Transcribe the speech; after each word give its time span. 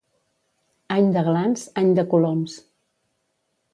Any 0.95 1.11
de 1.17 1.23
glans, 1.29 1.67
any 1.83 1.93
de 1.99 2.07
coloms. 2.15 2.57